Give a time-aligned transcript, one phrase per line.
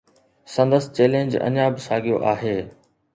[0.53, 2.57] سندس چيلنج اڃا به ساڳيو آهي.